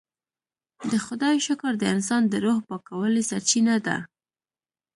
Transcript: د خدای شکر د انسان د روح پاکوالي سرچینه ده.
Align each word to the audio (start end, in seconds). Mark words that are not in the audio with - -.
د 0.91 0.91
خدای 1.05 1.35
شکر 1.47 1.71
د 1.77 1.83
انسان 1.93 2.21
د 2.27 2.33
روح 2.45 2.57
پاکوالي 2.69 3.23
سرچینه 3.29 3.75
ده. 3.85 3.97